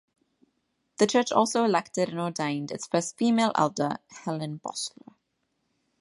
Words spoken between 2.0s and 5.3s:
and ordained its first female elder, Helen Bosler.